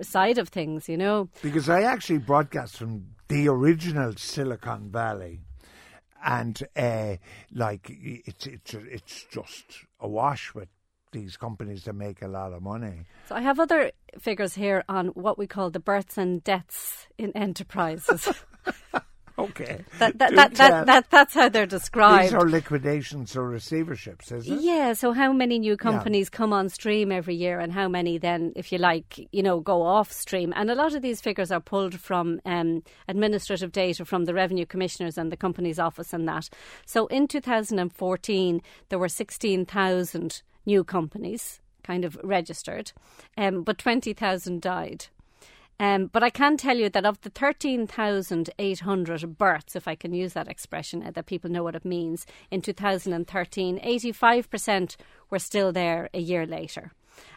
side 0.00 0.38
of 0.38 0.48
things, 0.48 0.88
you 0.88 0.96
know. 0.96 1.28
Because 1.42 1.68
I 1.68 1.82
actually 1.82 2.18
broadcast 2.18 2.78
from 2.78 3.04
the 3.28 3.48
original 3.48 4.14
Silicon 4.16 4.90
Valley, 4.90 5.40
and 6.24 6.62
uh, 6.76 7.16
like 7.52 7.86
it's 7.90 8.46
it's 8.46 8.74
it's 8.74 9.26
just 9.30 9.64
awash 10.00 10.54
with 10.54 10.68
these 11.12 11.36
companies 11.36 11.84
that 11.84 11.94
make 11.94 12.22
a 12.22 12.28
lot 12.28 12.52
of 12.52 12.62
money. 12.62 13.06
So 13.28 13.34
I 13.34 13.40
have 13.40 13.58
other 13.58 13.92
figures 14.18 14.54
here 14.54 14.84
on 14.88 15.08
what 15.08 15.38
we 15.38 15.46
call 15.46 15.70
the 15.70 15.80
births 15.80 16.18
and 16.18 16.42
deaths 16.42 17.06
in 17.16 17.32
enterprises. 17.36 18.28
Okay, 19.38 19.84
that, 19.98 20.16
that, 20.18 20.30
Do 20.30 20.36
that, 20.36 20.54
that, 20.54 20.86
that, 20.86 21.10
that's 21.10 21.34
how 21.34 21.50
they're 21.50 21.66
described. 21.66 22.24
These 22.24 22.34
are 22.34 22.48
liquidations 22.48 23.36
or 23.36 23.50
receiverships, 23.50 24.32
is 24.32 24.48
it? 24.48 24.60
Yeah, 24.60 24.94
so 24.94 25.12
how 25.12 25.30
many 25.32 25.58
new 25.58 25.76
companies 25.76 26.30
come 26.30 26.54
on 26.54 26.70
stream 26.70 27.12
every 27.12 27.34
year 27.34 27.60
and 27.60 27.70
how 27.70 27.86
many 27.86 28.16
then, 28.16 28.54
if 28.56 28.72
you 28.72 28.78
like, 28.78 29.28
you 29.32 29.42
know, 29.42 29.60
go 29.60 29.82
off 29.82 30.10
stream? 30.10 30.54
And 30.56 30.70
a 30.70 30.74
lot 30.74 30.94
of 30.94 31.02
these 31.02 31.20
figures 31.20 31.52
are 31.52 31.60
pulled 31.60 32.00
from 32.00 32.40
um, 32.46 32.82
administrative 33.08 33.72
data 33.72 34.06
from 34.06 34.24
the 34.24 34.32
Revenue 34.32 34.64
Commissioners 34.64 35.18
and 35.18 35.30
the 35.30 35.36
Companies 35.36 35.78
Office 35.78 36.14
and 36.14 36.26
that. 36.28 36.48
So 36.86 37.06
in 37.08 37.28
2014, 37.28 38.62
there 38.88 38.98
were 38.98 39.08
16,000 39.08 40.42
new 40.64 40.82
companies 40.82 41.60
kind 41.84 42.04
of 42.04 42.18
registered, 42.24 42.92
um, 43.36 43.62
but 43.62 43.78
20,000 43.78 44.60
died. 44.60 45.06
Um, 45.78 46.06
but 46.06 46.22
I 46.22 46.30
can 46.30 46.56
tell 46.56 46.76
you 46.76 46.88
that 46.88 47.04
of 47.04 47.20
the 47.20 47.30
13,800 47.30 49.38
births, 49.38 49.76
if 49.76 49.86
I 49.86 49.94
can 49.94 50.14
use 50.14 50.32
that 50.32 50.48
expression, 50.48 51.02
uh, 51.02 51.10
that 51.12 51.26
people 51.26 51.50
know 51.50 51.62
what 51.62 51.74
it 51.74 51.84
means, 51.84 52.26
in 52.50 52.62
2013, 52.62 53.78
85% 53.80 54.96
were 55.28 55.38
still 55.38 55.72
there 55.72 56.08
a 56.14 56.20
year 56.20 56.46
later. 56.46 56.92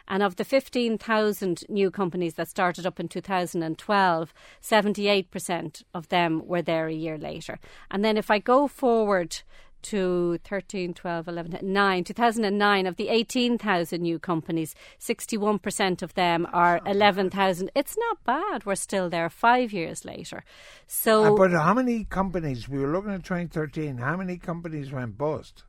And 0.08 0.22
of 0.22 0.36
the 0.36 0.44
15,000 0.44 1.64
new 1.68 1.90
companies 1.90 2.34
that 2.34 2.48
started 2.48 2.86
up 2.86 3.00
in 3.00 3.08
2012, 3.08 4.34
78% 4.62 5.82
of 5.94 6.08
them 6.08 6.46
were 6.46 6.62
there 6.62 6.88
a 6.88 6.94
year 6.94 7.16
later. 7.16 7.58
And 7.90 8.04
then 8.04 8.16
if 8.16 8.30
I 8.30 8.38
go 8.38 8.68
forward 8.68 9.42
to 9.82 10.38
13, 10.44 10.94
12, 10.94 11.28
11, 11.28 11.58
9, 11.62 12.04
2009, 12.04 12.86
of 12.86 12.96
the 12.96 13.08
18,000 13.08 14.00
new 14.02 14.18
companies, 14.18 14.74
61% 14.98 16.02
of 16.02 16.14
them 16.14 16.46
are 16.52 16.80
11,000. 16.86 17.70
It's 17.74 17.96
not 17.98 18.24
bad. 18.24 18.64
We're 18.66 18.74
still 18.74 19.08
there 19.10 19.28
five 19.28 19.72
years 19.72 20.04
later. 20.04 20.44
So, 20.86 21.34
Uh, 21.34 21.36
but 21.36 21.50
how 21.52 21.74
many 21.74 22.04
companies, 22.04 22.68
we 22.68 22.78
were 22.78 22.92
looking 22.92 23.12
at 23.12 23.24
2013, 23.24 23.98
how 23.98 24.16
many 24.16 24.36
companies 24.36 24.92
went 24.92 25.16
bust? 25.18 25.64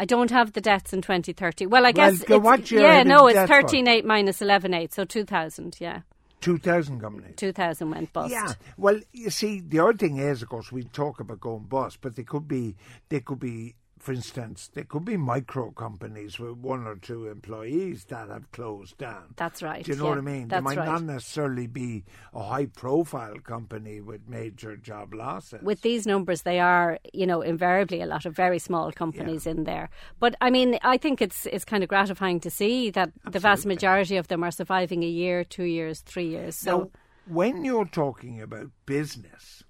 I 0.00 0.04
don't 0.04 0.30
have 0.30 0.52
the 0.52 0.60
deaths 0.60 0.92
in 0.92 1.02
2030. 1.02 1.66
Well, 1.66 1.82
I 1.84 1.90
Well, 1.90 2.10
guess. 2.12 2.22
go- 2.22 2.36
it's, 2.36 2.44
what 2.44 2.70
year 2.70 2.82
yeah, 2.82 3.02
no, 3.02 3.26
it's 3.26 3.34
death 3.34 3.50
run? 3.50 3.64
13.8 3.64 4.04
minus 4.04 4.40
11.8, 4.40 4.92
so 4.92 5.04
2,000, 5.04 5.76
yeah. 5.80 6.02
2,000 6.40 7.00
companies. 7.00 7.34
2,000 7.36 7.90
went 7.90 8.12
bust. 8.12 8.32
Yeah. 8.32 8.52
Well, 8.76 9.00
you 9.12 9.30
see, 9.30 9.60
the 9.60 9.80
other 9.80 9.94
thing 9.94 10.18
is, 10.18 10.42
of 10.42 10.48
course, 10.48 10.70
we 10.70 10.84
talk 10.84 11.20
about 11.20 11.40
going 11.40 11.64
bust, 11.64 11.98
but 12.00 12.16
they 12.16 12.22
could 12.22 12.46
be, 12.46 12.76
they 13.08 13.20
could 13.20 13.40
be, 13.40 13.74
for 13.98 14.12
instance, 14.12 14.70
there 14.74 14.84
could 14.84 15.04
be 15.04 15.16
micro 15.16 15.70
companies 15.70 16.38
with 16.38 16.56
one 16.58 16.86
or 16.86 16.96
two 16.96 17.26
employees 17.26 18.04
that 18.06 18.28
have 18.28 18.50
closed 18.52 18.98
down. 18.98 19.34
That's 19.36 19.62
right, 19.62 19.84
Do 19.84 19.92
you 19.92 19.98
know 19.98 20.04
yeah, 20.04 20.10
what 20.10 20.18
I 20.18 20.22
mean? 20.22 20.48
that's 20.48 20.60
they 20.60 20.64
might 20.64 20.78
right. 20.78 20.86
not 20.86 21.02
necessarily 21.02 21.66
be 21.66 22.04
a 22.34 22.42
high-profile 22.42 23.38
company 23.44 24.00
with 24.00 24.28
major 24.28 24.76
job 24.76 25.12
losses. 25.14 25.62
with 25.62 25.82
these 25.82 26.06
numbers, 26.06 26.42
they 26.42 26.60
are, 26.60 26.98
you 27.12 27.26
know, 27.26 27.42
invariably 27.42 28.00
a 28.00 28.06
lot 28.06 28.24
of 28.26 28.34
very 28.34 28.58
small 28.58 28.92
companies 28.92 29.46
in 29.46 29.64
there. 29.64 29.90
But 30.20 30.34
I 30.40 30.50
mean, 30.50 30.78
I 30.82 30.96
think 30.96 31.20
it's 31.20 31.46
it's 31.46 31.64
kind 31.64 31.82
of 31.82 31.88
gratifying 31.88 32.40
to 32.40 32.50
see 32.50 32.90
that 32.90 33.10
the 33.30 33.38
vast 33.40 33.66
majority 33.66 34.16
of 34.16 34.28
them 34.28 34.42
are 34.44 34.50
surviving 34.50 35.02
a 35.02 35.08
year, 35.08 35.44
two 35.44 35.64
years, 35.64 36.00
three 36.00 36.28
years. 36.28 36.56
So 36.56 36.78
Now, 36.78 36.90
when 37.26 37.64
you're 37.64 37.84
talking 37.86 38.40
about 38.40 38.70
business, 38.86 39.64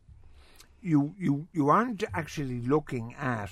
you 0.80 1.14
you 1.18 1.48
you 1.52 1.68
aren't 1.68 2.04
actually 2.14 2.60
looking 2.60 3.14
at 3.14 3.50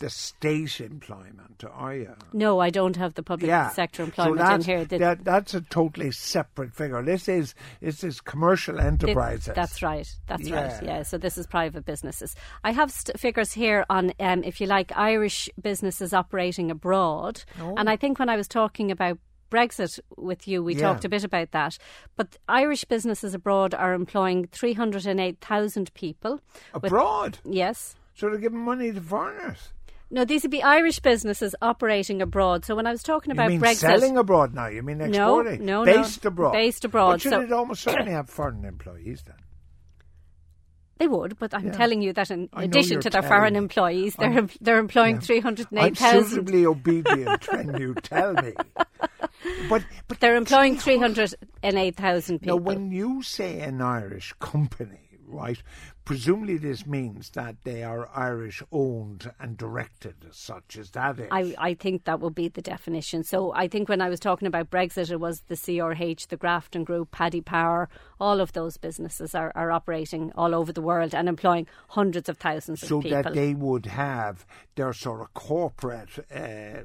the 0.00 0.10
state 0.10 0.80
employment, 0.80 1.62
are 1.72 1.94
you? 1.94 2.14
no, 2.32 2.58
I 2.58 2.70
don't 2.70 2.96
have 2.96 3.14
the 3.14 3.22
public 3.22 3.48
yeah. 3.48 3.70
sector 3.70 4.02
so 4.02 4.04
employment 4.06 4.40
in 4.40 4.46
that's, 4.46 4.66
here. 4.66 4.84
The- 4.84 4.98
that, 4.98 5.24
that's 5.24 5.54
a 5.54 5.60
totally 5.60 6.10
separate 6.10 6.74
figure. 6.74 7.02
This 7.02 7.28
is 7.28 7.54
this 7.80 8.02
is 8.02 8.20
commercial 8.20 8.80
enterprises. 8.80 9.54
that's 9.54 9.82
right. 9.82 10.08
That's 10.26 10.50
right. 10.50 10.82
Yeah. 10.82 10.96
Yeah. 10.98 11.02
So 11.04 11.16
this 11.18 11.38
is 11.38 11.46
private 11.46 11.84
businesses. 11.84 12.34
I 12.64 12.72
have 12.72 12.90
st- 12.90 13.18
figures 13.20 13.52
here 13.52 13.84
on, 13.88 14.12
um, 14.18 14.42
if 14.42 14.60
you 14.60 14.66
like, 14.66 14.90
Irish 14.96 15.48
businesses 15.60 16.12
operating 16.12 16.70
abroad. 16.70 17.44
Oh. 17.60 17.74
And 17.76 17.88
I 17.88 17.96
think 17.96 18.18
when 18.18 18.28
I 18.28 18.36
was 18.36 18.48
talking 18.48 18.90
about 18.90 19.18
Brexit 19.50 19.98
with 20.16 20.46
you, 20.46 20.62
we 20.62 20.74
Yeah. 20.74 20.82
talked 20.82 21.04
a 21.04 21.08
bit 21.08 21.24
about 21.24 21.50
that. 21.50 21.76
But 22.16 22.36
Irish 22.48 22.84
businesses 22.84 23.34
abroad 23.34 23.74
are 23.74 23.92
employing 23.94 24.46
308,000 24.46 25.92
people. 25.94 26.40
with- 26.74 26.84
abroad. 26.84 27.38
yes. 27.44 27.96
So 28.14 28.28
they're 28.28 28.38
giving 28.38 28.58
money 28.60 28.92
to 28.92 29.00
foreigners. 29.00 29.72
No, 30.12 30.24
these 30.24 30.42
would 30.42 30.50
be 30.50 30.62
Irish 30.62 30.98
businesses 30.98 31.54
operating 31.62 32.20
abroad. 32.20 32.64
So 32.64 32.74
when 32.74 32.86
I 32.86 32.90
was 32.90 33.02
talking 33.02 33.30
about 33.30 33.50
Brexit, 33.52 33.76
selling 33.76 34.16
abroad 34.16 34.52
now? 34.54 34.66
You 34.66 34.82
mean 34.82 35.00
exporting? 35.00 35.64
no, 35.64 35.84
no. 35.84 35.92
based 35.96 36.24
abroad. 36.24 36.52
Based 36.52 36.84
abroad, 36.84 37.12
But 37.12 37.20
should 37.22 37.32
so- 37.32 37.40
it 37.42 37.52
almost 37.52 37.82
certainly 37.82 38.12
have 38.12 38.28
foreign 38.28 38.64
employees 38.64 39.22
then? 39.24 39.36
they 40.98 41.08
would. 41.08 41.38
But 41.38 41.54
I'm 41.54 41.66
Yeah. 41.66 41.72
telling 41.72 42.02
you 42.02 42.12
that 42.12 42.30
in 42.30 42.48
I 42.52 42.64
addition 42.64 43.00
to 43.00 43.08
their 43.08 43.22
foreign 43.22 43.54
me. 43.54 43.58
employees, 43.58 44.16
they're 44.16 44.30
I'm- 44.32 44.50
they're 44.60 44.78
employing 44.78 45.14
Yeah. 45.14 45.20
three 45.20 45.40
hundred 45.40 45.68
and 45.70 45.80
I'm 45.80 45.94
suitably 45.94 46.66
obedient 46.66 47.48
when 47.50 47.78
you 47.78 47.94
tell 47.94 48.34
me. 48.34 48.52
But 49.70 49.82
but 50.08 50.20
They're 50.20 50.36
employing 50.36 50.76
308,000 50.76 52.34
Now, 52.42 52.54
people. 52.54 52.58
when 52.58 52.90
you 52.92 53.22
say 53.22 53.60
an 53.60 53.80
Irish 53.80 54.34
company, 54.40 55.09
right, 55.30 55.62
presumably 56.04 56.56
this 56.56 56.86
means 56.86 57.30
that 57.30 57.56
they 57.64 57.82
are 57.82 58.08
Irish 58.14 58.62
owned 58.72 59.32
and 59.38 59.56
directed 59.56 60.16
as 60.28 60.36
such. 60.36 60.76
Is 60.76 60.90
that 60.90 61.18
it? 61.18 61.28
I, 61.30 61.54
I 61.58 61.74
think 61.74 62.04
that 62.04 62.20
will 62.20 62.30
be 62.30 62.48
the 62.48 62.62
definition. 62.62 63.22
So 63.24 63.52
I 63.52 63.68
think 63.68 63.88
when 63.88 64.00
I 64.00 64.08
was 64.08 64.20
talking 64.20 64.46
about 64.46 64.70
Brexit, 64.70 65.10
it 65.10 65.20
was 65.20 65.42
the 65.48 65.54
CRH, 65.54 66.28
the 66.28 66.36
Grafton 66.36 66.84
Group, 66.84 67.10
Paddy 67.10 67.40
Power, 67.40 67.88
all 68.18 68.40
of 68.40 68.52
those 68.52 68.76
businesses 68.76 69.34
are, 69.34 69.52
are 69.54 69.70
operating 69.70 70.32
all 70.34 70.54
over 70.54 70.72
the 70.72 70.82
world 70.82 71.14
and 71.14 71.28
employing 71.28 71.66
hundreds 71.90 72.28
of 72.28 72.38
thousands 72.38 72.80
so 72.80 72.98
of 72.98 73.04
people. 73.04 73.22
that 73.22 73.34
they 73.34 73.54
would 73.54 73.86
have 73.86 74.46
their 74.74 74.92
sort 74.92 75.20
of 75.20 75.32
corporate 75.34 76.10
uh, 76.34 76.82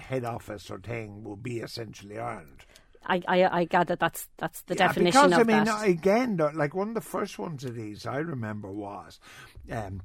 head 0.00 0.24
office 0.24 0.70
or 0.70 0.78
thing 0.78 1.24
will 1.24 1.36
be 1.36 1.60
essentially 1.60 2.18
Ireland. 2.18 2.65
I, 3.06 3.22
I, 3.28 3.60
I 3.60 3.64
gather 3.64 3.96
that's 3.96 4.28
that's 4.36 4.62
the 4.62 4.74
Yeah, 4.74 4.88
definition 4.88 5.32
because, 5.32 5.32
of 5.32 5.38
I 5.38 5.44
mean, 5.44 5.64
that. 5.64 5.88
again, 5.88 6.36
like 6.54 6.74
one 6.74 6.88
of 6.88 6.94
the 6.94 7.00
first 7.00 7.38
ones 7.38 7.64
of 7.64 7.74
these 7.74 8.06
I 8.06 8.18
remember 8.18 8.70
was 8.70 9.20
um, 9.70 10.02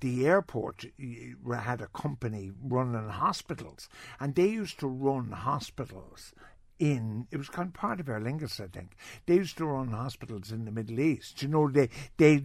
the 0.00 0.26
airport 0.26 0.84
had 1.54 1.80
a 1.80 1.86
company 1.88 2.52
running 2.62 3.08
hospitals, 3.08 3.88
and 4.20 4.34
they 4.34 4.48
used 4.48 4.78
to 4.80 4.86
run 4.86 5.32
hospitals 5.32 6.34
in 6.78 7.26
it 7.30 7.36
was 7.36 7.48
kind 7.48 7.68
of 7.68 7.74
part 7.74 8.00
of 8.00 8.08
Aer 8.08 8.20
Lingus, 8.20 8.60
I 8.60 8.66
think. 8.66 8.96
They 9.26 9.34
used 9.36 9.56
to 9.58 9.66
run 9.66 9.88
hospitals 9.88 10.50
in 10.52 10.64
the 10.64 10.72
Middle 10.72 10.98
East. 11.00 11.42
You 11.42 11.48
know, 11.48 11.68
they 11.70 11.88
they 12.16 12.42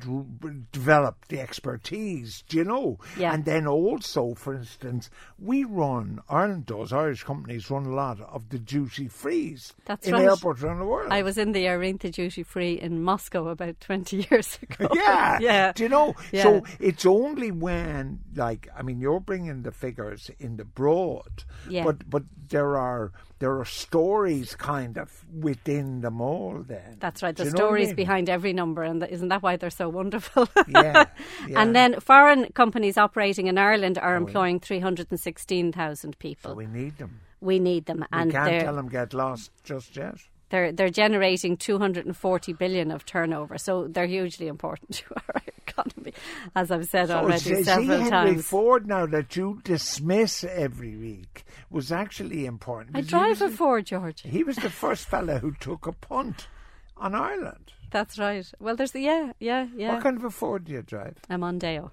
developed 0.72 1.30
the 1.30 1.40
expertise. 1.40 2.44
Do 2.48 2.58
you 2.58 2.64
know? 2.64 3.00
Yeah. 3.18 3.34
And 3.34 3.46
then 3.46 3.68
also, 3.68 4.34
for 4.36 4.54
instance, 4.54 5.10
we 5.40 5.64
run 5.64 6.20
Ireland 6.30 6.66
does 6.66 6.94
Irish 6.94 7.24
companies 7.24 7.70
run 7.70 7.86
a 7.86 7.94
lot 7.94 8.20
of 8.22 8.50
the 8.50 8.60
duty 8.60 9.08
frees 9.08 9.74
That's 9.86 10.08
in 10.08 10.14
right. 10.14 10.24
airports 10.24 10.64
around 10.64 10.80
the 10.80 10.86
world. 10.86 11.12
I 11.12 11.24
was 11.24 11.38
in 11.38 11.52
the 11.52 11.66
Aer 11.68 11.80
Rianta 11.80 12.12
duty 12.12 12.44
free 12.44 12.74
in 12.74 13.02
Moscow 13.04 13.48
about 13.48 13.80
20 13.80 14.28
years 14.32 14.60
ago. 14.62 14.90
yeah, 14.94 15.38
yeah. 15.42 15.72
Do 15.74 15.84
you 15.84 15.90
know? 15.90 16.16
Yeah. 16.32 16.44
So 16.44 16.64
it's 16.80 17.06
only 17.06 17.52
when, 17.52 18.20
like, 18.36 18.68
I 18.76 18.82
mean, 18.82 19.00
you're 19.00 19.20
bringing 19.20 19.64
the 19.64 19.72
figures 19.72 20.30
in 20.40 20.58
the 20.58 20.66
broad, 20.66 21.44
Yeah. 21.70 21.84
but 21.84 22.10
but 22.10 22.24
there 22.50 22.78
are 22.78 23.12
there 23.40 23.58
are 23.60 23.66
stories 23.66 24.56
kind 24.56 24.98
of 24.98 25.12
within 25.34 26.02
them 26.02 26.20
all. 26.22 26.64
Then 26.68 26.98
That's 27.00 27.22
right. 27.22 27.36
Do 27.36 27.44
The 27.44 27.50
you 27.50 27.54
know 27.54 27.58
what 27.58 27.64
I 27.64 27.68
stories 27.68 27.88
mean? 27.90 27.96
behind 27.96 28.30
every 28.30 28.54
number, 28.54 28.84
and 28.84 29.04
isn't 29.04 29.28
that 29.30 29.42
why 29.44 29.56
they're 29.58 29.70
so 29.70 29.90
wonderful? 29.90 30.48
Yeah, 30.68 31.06
yeah. 31.48 31.62
And 31.62 31.76
then 31.76 32.00
foreign 32.00 32.48
companies 32.54 32.98
operating 32.98 33.48
in 33.48 33.58
Ireland 33.58 33.98
are 33.98 34.16
oh, 34.16 34.18
employing 34.18 34.60
316,000 34.60 36.20
people. 36.20 36.52
So 36.52 36.56
we 36.56 36.66
need 36.68 36.98
them. 36.98 37.20
we 37.42 37.60
need 37.60 37.86
them, 37.86 38.00
We 38.00 38.20
and 38.20 38.32
can't 38.32 38.62
tell 38.64 38.76
them 38.76 38.90
get 38.90 39.14
lost 39.14 39.52
just 39.64 39.96
yet. 39.96 40.16
they're 40.50 40.72
they're 40.72 40.90
generating 40.90 41.58
240 41.58 42.54
billion 42.54 42.92
of 42.92 43.06
turnover. 43.06 43.58
So 43.58 43.88
they're 43.88 44.08
hugely 44.08 44.48
important 44.48 44.92
to 44.96 45.04
our 45.16 45.42
economy, 45.68 46.14
as 46.56 46.72
I've 46.72 46.86
said 46.86 47.08
So 47.10 47.18
already 47.18 47.64
several 47.64 47.98
Henry 47.98 48.10
times. 48.10 48.46
Ford 48.46 48.88
now 48.88 49.06
that 49.08 49.36
you 49.36 49.60
dismiss 49.64 50.44
every 50.44 50.96
week 50.96 51.44
was 51.70 51.92
actually 51.92 52.46
important. 52.46 52.96
I 52.96 53.02
drive 53.02 53.42
a 53.42 53.50
Ford, 53.50 53.86
George. 53.86 54.22
He 54.22 54.44
was 54.44 54.56
the 54.58 54.70
first 54.70 55.08
fella 55.08 55.40
who 55.40 55.52
took 55.52 55.86
a 55.86 55.92
punt 55.92 56.48
on 56.96 57.14
Ireland. 57.14 57.74
That's 57.92 58.18
right. 58.18 58.50
Well, 58.60 58.76
there's 58.76 58.92
the 58.92 59.02
yeah, 59.02 59.32
yeah, 59.40 59.68
yeah. 59.76 59.94
What 59.94 60.04
kind 60.04 60.18
of 60.18 60.24
a 60.24 60.30
Ford 60.30 60.66
do 60.66 60.74
you 60.74 60.82
drive? 60.82 61.18
a 61.30 61.36
Mondeo. 61.36 61.92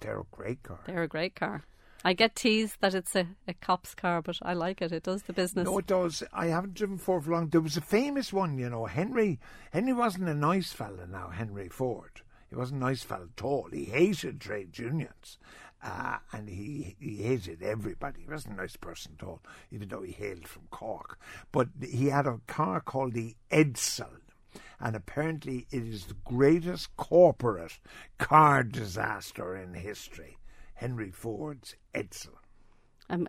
They're 0.00 0.20
a 0.20 0.24
great 0.30 0.62
car. 0.62 0.80
They're 0.86 1.02
a 1.02 1.08
great 1.08 1.34
car. 1.34 1.64
I 2.04 2.12
get 2.12 2.36
teased 2.36 2.76
that 2.80 2.94
it's 2.94 3.16
a, 3.16 3.26
a 3.48 3.54
cop's 3.54 3.94
car, 3.94 4.22
but 4.22 4.38
I 4.42 4.52
like 4.52 4.80
it. 4.80 4.92
It 4.92 5.02
does 5.02 5.22
the 5.22 5.32
business. 5.32 5.64
No, 5.64 5.78
it 5.78 5.86
does. 5.86 6.22
I 6.32 6.46
haven't 6.46 6.74
driven 6.74 6.98
Ford 6.98 7.24
for 7.24 7.32
long. 7.32 7.48
There 7.48 7.60
was 7.60 7.76
a 7.76 7.80
famous 7.80 8.32
one, 8.32 8.58
you 8.58 8.68
know. 8.68 8.86
Henry. 8.86 9.40
Henry 9.72 9.92
wasn't 9.92 10.28
a 10.28 10.34
nice 10.34 10.72
fella 10.72 11.06
now. 11.10 11.30
Henry 11.30 11.68
Ford. 11.68 12.20
He 12.48 12.54
wasn't 12.54 12.82
a 12.82 12.86
nice 12.86 13.02
fella 13.02 13.26
at 13.36 13.42
all. 13.42 13.68
He 13.72 13.86
hated 13.86 14.40
trade 14.40 14.78
unions. 14.78 15.38
Uh, 15.82 16.18
and 16.32 16.48
he 16.48 16.96
he 16.98 17.16
hated 17.16 17.62
everybody. 17.62 18.22
He 18.22 18.28
wasn't 18.28 18.54
a 18.54 18.62
nice 18.62 18.76
person 18.76 19.16
at 19.20 19.26
all, 19.26 19.42
even 19.70 19.88
though 19.88 20.02
he 20.02 20.12
hailed 20.12 20.48
from 20.48 20.62
Cork. 20.70 21.18
But 21.52 21.68
he 21.80 22.06
had 22.06 22.26
a 22.26 22.40
car 22.46 22.80
called 22.80 23.12
the 23.12 23.36
Edsel, 23.52 24.20
and 24.80 24.96
apparently 24.96 25.66
it 25.70 25.82
is 25.82 26.06
the 26.06 26.16
greatest 26.24 26.96
corporate 26.96 27.78
car 28.18 28.62
disaster 28.62 29.54
in 29.54 29.74
history. 29.74 30.38
Henry 30.74 31.10
Ford's 31.10 31.74
Edsel. 31.94 32.36
Um, 33.08 33.26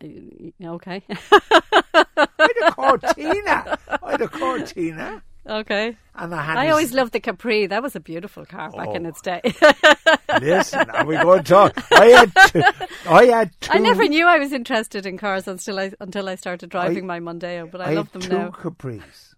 okay. 0.63 1.03
I 1.09 2.25
had 2.37 2.67
a 2.67 2.71
Cortina. 2.71 3.77
I 4.03 4.11
had 4.11 4.21
a 4.21 4.27
Cortina. 4.27 5.23
Okay. 5.47 5.97
And 6.15 6.33
I 6.33 6.65
I 6.65 6.69
always 6.69 6.93
loved 6.93 7.13
the 7.13 7.19
Capri. 7.19 7.67
That 7.67 7.81
was 7.83 7.95
a 7.95 7.99
beautiful 7.99 8.45
car 8.45 8.71
back 8.71 8.95
in 8.95 9.05
Oh. 9.05 9.09
its 9.09 9.21
day. 9.21 9.41
Listen, 10.41 10.89
are 10.89 11.05
we 11.05 11.15
going 11.17 11.43
to 11.43 11.49
talk? 11.49 11.91
I 11.91 12.05
had 12.07 12.31
two. 12.51 12.63
I 13.09 13.25
had 13.25 13.51
two. 13.61 13.71
I 13.73 13.77
never 13.77 14.03
knew 14.07 14.25
I 14.25 14.37
was 14.39 14.51
interested 14.51 15.05
in 15.05 15.17
cars 15.17 15.47
until 15.47 15.79
I 15.79 15.91
until 15.99 16.27
I 16.29 16.35
started 16.35 16.69
driving 16.69 17.09
I- 17.09 17.19
my 17.19 17.31
Mondeo, 17.33 17.69
but 17.69 17.81
I, 17.81 17.91
I 17.91 17.93
love 17.93 18.11
them 18.11 18.21
two 18.23 18.29
now. 18.37 18.49
Capris. 18.49 19.35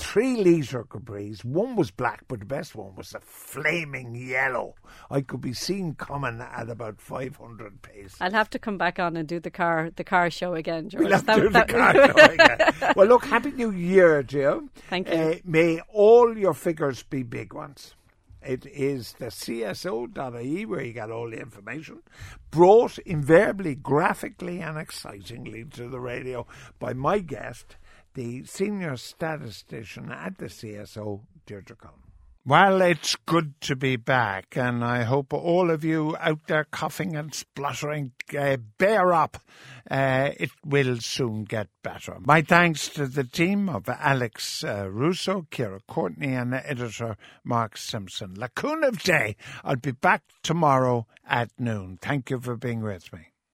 Three 0.00 0.36
litre 0.42 0.84
Capris. 0.84 1.44
One 1.44 1.76
was 1.76 1.90
black, 1.90 2.24
but 2.26 2.40
the 2.40 2.46
best 2.46 2.74
one 2.74 2.94
was 2.96 3.14
a 3.14 3.20
flaming 3.20 4.14
yellow. 4.14 4.74
I 5.10 5.20
could 5.20 5.40
be 5.42 5.52
seen 5.52 5.94
coming 5.94 6.40
at 6.40 6.68
about 6.70 7.00
500 7.00 7.82
pace. 7.82 8.16
I'll 8.20 8.32
have 8.32 8.50
to 8.50 8.58
come 8.58 8.78
back 8.78 8.98
on 8.98 9.16
and 9.16 9.28
do 9.28 9.38
the 9.38 9.50
car 9.50 9.90
the 9.94 10.02
car 10.04 10.30
show 10.30 10.54
again, 10.54 10.88
George. 10.88 11.02
We'll 11.04 11.12
have 11.12 11.20
to 11.20 11.26
That- 11.26 11.36
do 11.36 11.42
the 11.42 11.50
that- 11.50 11.68
car 11.68 11.92
show 11.94 12.32
again. 12.32 12.92
Well, 12.96 13.06
look, 13.06 13.24
Happy 13.24 13.52
New 13.52 13.70
Year, 13.70 14.22
Jill. 14.22 14.68
Thank 14.88 15.08
you. 15.08 15.14
Uh, 15.14 15.34
may 15.44 15.80
all 15.92 16.36
your 16.36 16.54
figures 16.54 17.02
be 17.02 17.22
big 17.22 17.52
ones. 17.52 17.94
It 18.42 18.64
is 18.64 19.12
the 19.18 19.26
CSO.ie 19.26 20.64
where 20.64 20.82
you 20.82 20.94
get 20.94 21.10
all 21.10 21.28
the 21.28 21.38
information, 21.38 22.00
brought 22.50 22.96
invariably 23.00 23.74
graphically 23.74 24.60
and 24.60 24.78
excitingly 24.78 25.64
to 25.72 25.88
the 25.90 26.00
radio 26.00 26.46
by 26.78 26.94
my 26.94 27.18
guest, 27.18 27.76
the 28.14 28.44
senior 28.44 28.96
statistician 28.96 30.10
at 30.10 30.38
the 30.38 30.46
CSO, 30.46 31.20
Deirdre 31.46 31.76
Cullen. 31.76 32.10
Well, 32.46 32.80
it's 32.80 33.16
good 33.26 33.60
to 33.60 33.76
be 33.76 33.96
back, 33.96 34.56
and 34.56 34.82
I 34.82 35.02
hope 35.02 35.34
all 35.34 35.70
of 35.70 35.84
you 35.84 36.16
out 36.18 36.46
there 36.46 36.64
coughing 36.64 37.14
and 37.14 37.34
spluttering, 37.34 38.12
uh, 38.36 38.56
bear 38.78 39.12
up. 39.12 39.36
Uh, 39.90 40.30
it 40.38 40.50
will 40.64 40.98
soon 41.00 41.44
get 41.44 41.68
better. 41.82 42.16
My 42.18 42.40
thanks 42.40 42.88
to 42.88 43.06
the 43.06 43.24
team 43.24 43.68
of 43.68 43.88
Alex 43.90 44.64
uh, 44.64 44.88
Russo, 44.90 45.46
Kira 45.50 45.80
Courtney, 45.86 46.34
and 46.34 46.54
editor 46.54 47.18
Mark 47.44 47.76
Simpson. 47.76 48.34
Lacuna 48.34 48.88
of 48.88 49.02
Day. 49.02 49.36
I'll 49.62 49.76
be 49.76 49.92
back 49.92 50.22
tomorrow 50.42 51.06
at 51.28 51.50
noon. 51.58 51.98
Thank 52.00 52.30
you 52.30 52.40
for 52.40 52.56
being 52.56 52.80
with 52.80 53.12
me. 53.12 53.29